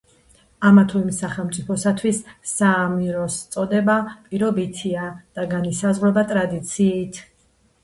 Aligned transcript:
ამა 0.69 0.83
თუ 0.93 1.01
იმ 1.07 1.11
სახელმწიფოსათვის 1.17 2.21
საამიროს 2.53 3.37
წოდება 3.57 3.99
პირობითია 4.33 5.07
და 5.39 5.47
განისაზღვრება 5.55 6.27
ტრადიციით. 6.35 7.25